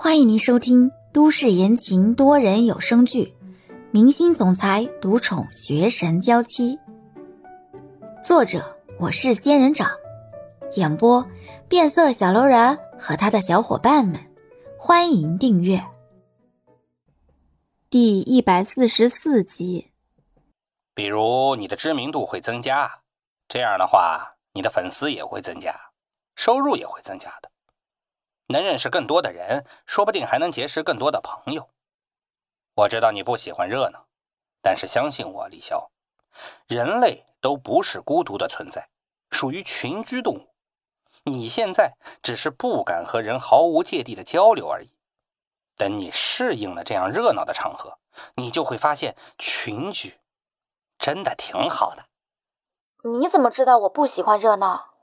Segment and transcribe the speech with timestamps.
[0.00, 3.24] 欢迎您收听都市言情多人有声剧
[3.90, 6.76] 《明星总裁独宠学神娇妻》，
[8.22, 9.90] 作者我是仙人掌，
[10.76, 11.26] 演播
[11.68, 14.20] 变色小楼人和他的小伙伴们。
[14.78, 15.84] 欢迎订阅
[17.90, 19.90] 第一百四十四集。
[20.94, 22.88] 比如你的知名度会增加，
[23.48, 25.74] 这样的话，你的粉丝也会增加，
[26.36, 27.47] 收入也会增加的。
[28.48, 31.68] 能认识更多的人，说不定还能结识更多的朋友。
[32.74, 34.06] 我知道你不喜欢热闹，
[34.62, 35.88] 但是相信我，李潇，
[36.66, 38.88] 人类都不是孤独的存在，
[39.30, 40.48] 属于群居动物。
[41.24, 44.90] 你现在只是不敢和人毫无芥蒂的交流而已。
[45.76, 47.98] 等你适应了这样热闹的场合，
[48.36, 50.18] 你就会发现群居
[50.98, 52.06] 真的挺好的。
[53.10, 54.94] 你怎么知道我不喜欢热闹？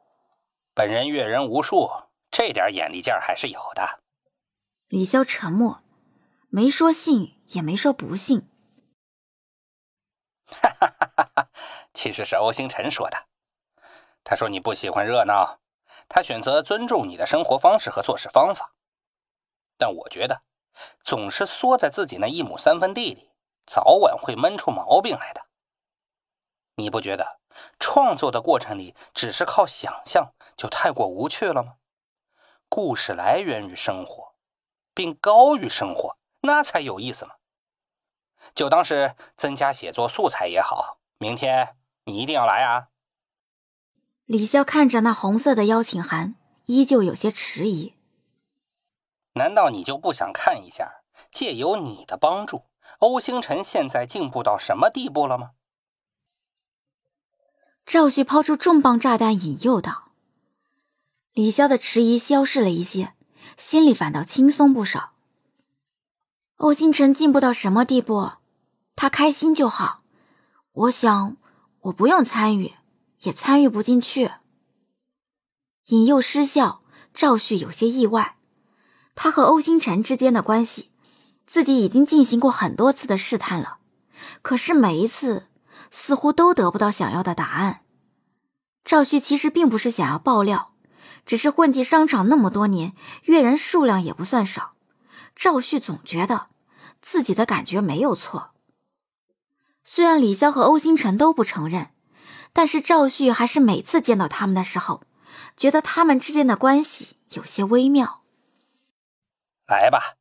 [0.73, 1.91] 本人阅人无数。
[2.38, 4.02] 这点眼力劲儿还是有的。
[4.89, 5.81] 李潇沉默，
[6.49, 8.50] 没说信，也没说不信。
[10.47, 11.50] 哈哈哈哈哈！
[11.94, 13.27] 其实是欧星辰说的。
[14.25, 15.61] 他说你不喜欢热闹，
[16.09, 18.73] 他选择尊重你的生活方式和做事方法。
[19.77, 20.42] 但我觉得，
[21.05, 23.31] 总是缩在自己那一亩三分地里，
[23.66, 25.45] 早晚会闷出毛病来的。
[26.75, 27.39] 你不觉得
[27.80, 31.77] 创作的过程里只是靠想象就太过无趣了吗？
[32.69, 34.33] 故事来源于生活，
[34.94, 37.35] 并高于生活，那才有意思嘛。
[38.53, 40.99] 就当是增加写作素材也好。
[41.17, 42.89] 明天你一定要来啊！
[44.25, 47.93] 李潇看着那红色的邀请函，依旧有些迟疑。
[49.33, 52.66] 难道你就不想看一下，借由你的帮助，
[52.99, 55.52] 欧星辰现在进步到什么地步了吗？
[57.86, 60.05] 赵旭抛出重磅炸弹，引诱道。
[61.36, 63.14] 李潇的迟疑消失了一些，
[63.58, 65.11] 心里反倒轻松不少。
[66.55, 68.31] 欧星辰进步到什么地步，
[68.95, 70.02] 他开心就好。
[70.72, 71.36] 我想，
[71.81, 72.76] 我不用参与，
[73.23, 74.32] 也参与不进去。
[75.87, 76.82] 引诱失效，
[77.14, 78.37] 赵旭有些意外。
[79.14, 80.89] 他和欧星辰之间的关系，
[81.45, 83.80] 自己已经进行过很多次的试探了，
[84.42, 85.48] 可是每一次
[85.92, 87.81] 似乎都得不到想要的答案。
[88.86, 90.71] 赵旭其实并不是想要爆料。
[91.25, 92.93] 只是混迹商场那么多年，
[93.23, 94.73] 阅人数量也不算少。
[95.36, 96.47] 赵旭总觉得
[97.02, 98.52] 自己的感觉没有错。
[99.83, 101.89] 虽然李潇和欧星辰都不承认，
[102.53, 105.03] 但是赵旭还是每次见到他们的时候，
[105.58, 108.21] 觉得他们之间的关系有些微妙。
[109.67, 110.15] 来吧，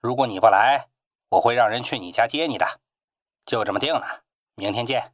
[0.00, 0.88] 如果你不来，
[1.30, 2.80] 我会让人去你家接你的。
[3.44, 4.22] 就这么定了，
[4.54, 5.12] 明天见。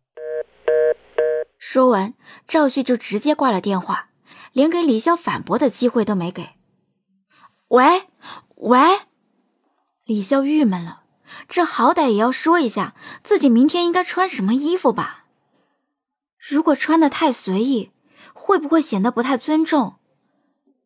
[1.59, 2.14] 说完，
[2.47, 4.12] 赵旭就直接挂了电话。
[4.53, 6.51] 连给李潇反驳的机会都没给。
[7.69, 8.09] 喂，
[8.57, 9.01] 喂，
[10.05, 11.03] 李潇郁闷了，
[11.49, 15.25] 这好歹也要说一下自己明天应该穿什么衣服吧？
[16.39, 17.93] 如果穿的太随意，
[18.35, 19.97] 会不会显得不太尊重？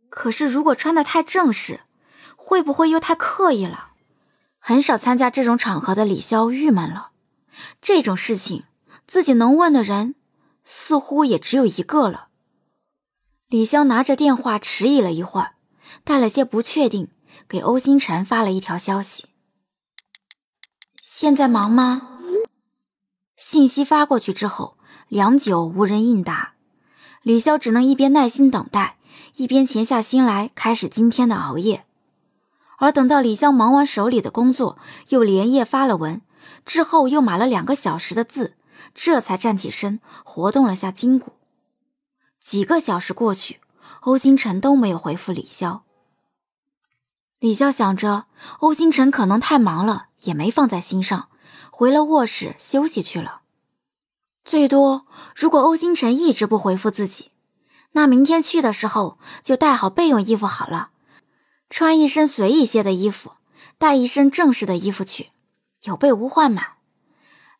[0.08, 1.80] 可是如果穿的太正式，
[2.36, 3.90] 会不会又太刻意了？
[4.58, 7.10] 很少参加这种场合的李潇郁闷了。
[7.80, 8.64] 这种事情，
[9.06, 10.14] 自己能问的人，
[10.64, 12.28] 似乎也只有一个了。
[13.48, 15.52] 李潇拿着电话迟疑了一会儿，
[16.02, 17.08] 带了些不确定，
[17.48, 19.26] 给欧星辰发了一条消息
[20.98, 22.18] ：“现在忙吗？”
[23.38, 26.54] 信息发过去之后，良久无人应答，
[27.22, 28.96] 李潇只能一边耐心等待，
[29.36, 31.84] 一边闲下心来开始今天的熬夜。
[32.78, 34.76] 而等到李潇忙完手里的工作，
[35.10, 36.20] 又连夜发了文，
[36.64, 38.56] 之后又码了两个小时的字，
[38.92, 41.35] 这才站起身，活动了下筋骨。
[42.46, 43.58] 几个小时过去，
[44.02, 45.80] 欧星辰都没有回复李潇。
[47.40, 48.26] 李潇想着
[48.60, 51.28] 欧星辰可能太忙了，也没放在心上，
[51.72, 53.40] 回了卧室休息去了。
[54.44, 57.32] 最多，如果欧星辰一直不回复自己，
[57.90, 60.90] 那明天去的时候就带好备用衣服好了，
[61.68, 63.32] 穿一身随意些的衣服，
[63.76, 65.30] 带一身正式的衣服去，
[65.82, 66.62] 有备无患嘛。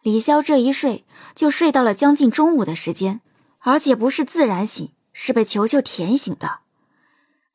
[0.03, 3.21] 李潇这一睡就睡到了将近中午的时间。
[3.67, 6.61] 而且不是自然醒，是被球球舔醒的。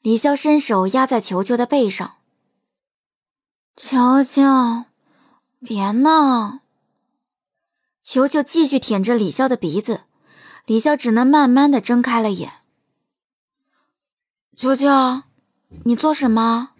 [0.01, 2.15] 李潇伸手压在球球的背上，
[3.77, 4.41] 球球，
[5.61, 6.59] 别闹。
[8.01, 10.01] 球球继续舔着李潇的鼻子，
[10.65, 12.55] 李潇只能慢慢的睁开了眼。
[14.57, 14.89] 球球，
[15.85, 16.71] 你做什么？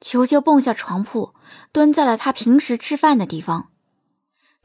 [0.00, 1.36] 球球蹦下床铺，
[1.70, 3.70] 蹲在了他平时吃饭的地方。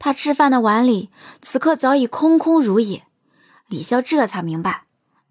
[0.00, 1.10] 他吃饭的碗里，
[1.40, 3.06] 此刻早已空空如也。
[3.74, 4.84] 李潇这才明白，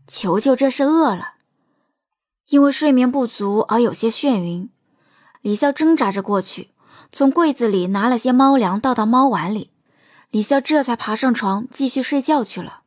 [0.05, 1.35] 球球这是饿了，
[2.49, 4.69] 因为睡眠不足而有些眩晕。
[5.39, 6.71] 李潇挣扎着过去，
[7.09, 9.71] 从柜子里拿了些猫粮倒到猫碗里。
[10.29, 12.81] 李潇这才爬上床继续睡觉去了。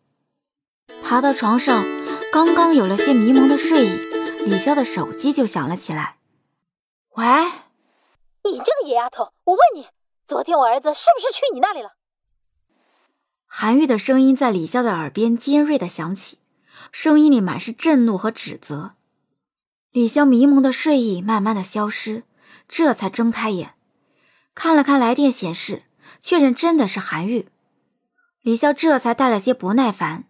[1.03, 1.87] 爬到床上，
[2.31, 3.97] 刚刚有了些迷蒙的睡意，
[4.45, 6.19] 李潇的手机就响了起来。
[7.15, 7.25] 喂，
[8.45, 9.87] 你这个野丫头，我问你，
[10.27, 11.96] 昨天我儿子是不是去你那里了？
[13.59, 16.37] 韩愈的声音在李潇的耳边尖锐的响起，
[16.93, 18.97] 声音里满是震怒和指责。
[19.93, 22.25] 李潇迷蒙的睡意慢慢的消失。
[22.69, 23.75] 这才睁开眼，
[24.55, 25.85] 看了看来电显示，
[26.21, 27.49] 确认真的是韩愈。
[28.43, 30.25] 李潇这才带了些不耐烦：“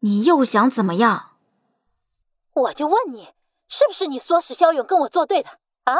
[0.00, 1.32] 你又想怎么样？”
[2.54, 3.28] 我就问你，
[3.68, 5.50] 是不是你唆使肖勇跟我作对的
[5.84, 5.98] 啊？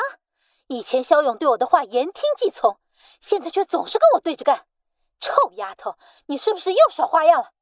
[0.68, 2.78] 以前肖勇对我的话言听计从，
[3.20, 4.64] 现在却总是跟我对着干。
[5.22, 5.96] 臭丫头，
[6.26, 7.52] 你是不是又耍花样了？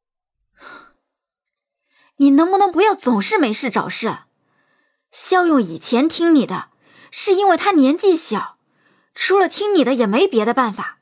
[2.16, 4.20] 你能不能不要总是没事找事？
[5.10, 6.70] 肖勇以前听你的。
[7.12, 8.56] 是因为他年纪小，
[9.14, 11.00] 除了听你的也没别的办法。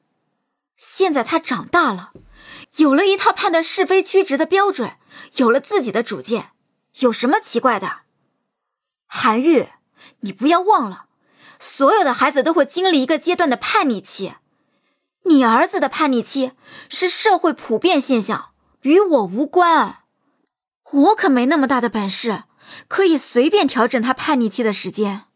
[0.75, 2.12] 现在他长大了，
[2.76, 4.96] 有了一套判断是非曲直的标准，
[5.34, 6.52] 有了自己的主见，
[7.00, 7.99] 有什么奇怪的？
[9.06, 9.69] 韩愈，
[10.20, 11.08] 你不要忘了，
[11.58, 14.32] 所有的孩子都会经历一个阶段的叛逆期。
[15.29, 16.53] 你儿子的叛逆期
[16.89, 20.05] 是社会普遍现象，与我无关。
[20.91, 22.45] 我可没那么大的本事，
[22.89, 25.27] 可以随便调整他叛逆期的时间。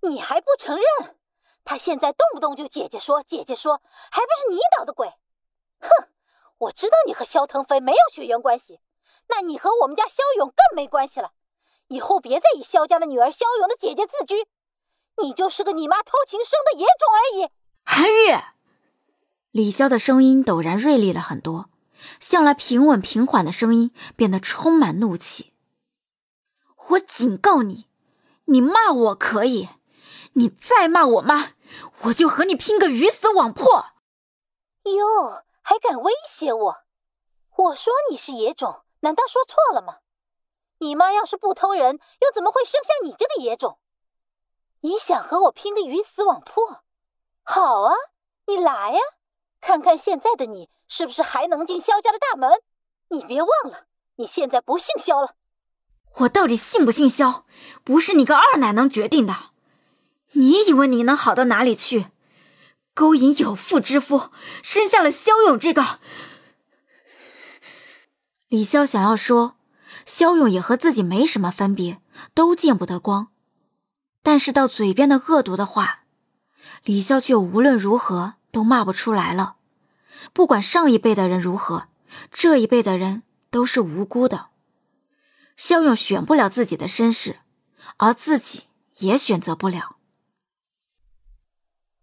[0.00, 1.16] 你还不承认？
[1.64, 3.80] 他现在动不动就姐姐说姐姐说，
[4.10, 5.06] 还不是你捣的鬼？
[5.80, 6.08] 哼！
[6.58, 8.80] 我知道你和萧腾飞没有血缘关系，
[9.28, 11.30] 那你和我们家萧勇更没关系了。
[11.86, 14.48] 以后别再以萧家的女儿萧勇的姐姐自居，
[15.22, 17.50] 你就是个你妈偷情生的野种而已。
[17.84, 18.57] 韩愈，
[19.50, 21.70] 李潇的声音陡然锐利了很多，
[22.20, 25.52] 向来平稳平缓的声音变得充满怒气。
[26.88, 27.86] 我警告你，
[28.46, 29.68] 你骂我可以。
[30.34, 31.54] 你再骂我妈，
[32.02, 33.86] 我就和你拼个鱼死网破！
[34.84, 36.76] 哟，还敢威胁我？
[37.56, 39.98] 我说你是野种，难道说错了吗？
[40.78, 43.78] 你妈要是不偷人，又怎么会生下你这个野种？
[44.82, 46.84] 你想和我拼个鱼死网破？
[47.42, 47.94] 好啊，
[48.46, 49.00] 你来呀，
[49.60, 52.50] 看看现在的你是不是还能进萧家的大门？
[53.10, 55.34] 你别忘了，你现在不姓萧了。
[56.16, 57.46] 我到底姓不姓萧，
[57.84, 59.50] 不是你个二奶能决定的。
[60.32, 62.06] 你以为你能好到哪里去？
[62.94, 64.30] 勾引有妇之夫，
[64.62, 66.00] 生下了萧勇这个。
[68.48, 69.56] 李潇想要说，
[70.04, 72.00] 萧勇也和自己没什么分别，
[72.34, 73.28] 都见不得光。
[74.22, 76.04] 但是到嘴边的恶毒的话，
[76.82, 79.56] 李潇却无论如何都骂不出来了。
[80.32, 81.88] 不管上一辈的人如何，
[82.30, 84.48] 这一辈的人都是无辜的。
[85.56, 87.40] 肖勇选不了自己的身世，
[87.96, 88.68] 而自己
[88.98, 89.96] 也选择不了。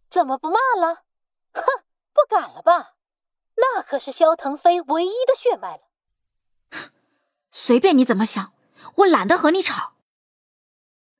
[0.10, 1.04] 怎么不骂了？
[1.54, 1.62] 哼，
[2.14, 2.96] 不敢了吧？
[3.58, 6.90] 那可是萧腾飞唯一的血脉了。
[7.52, 8.52] 随便你怎么想，
[8.96, 9.94] 我懒得和你吵。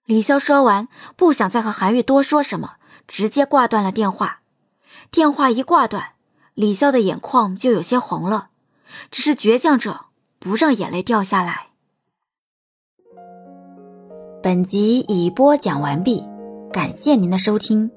[0.04, 2.76] 李潇说完，不想再和韩玉多说什么，
[3.08, 4.42] 直接挂断了电话。
[5.12, 6.14] 电话一挂断，
[6.54, 8.50] 李笑的眼眶就有些红了，
[9.12, 10.06] 只是倔强着
[10.40, 11.68] 不让眼泪掉下来。
[14.42, 16.24] 本集已播讲完毕，
[16.72, 17.90] 感谢您的收听。